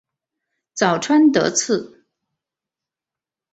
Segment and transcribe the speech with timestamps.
[0.73, 2.07] 早川德次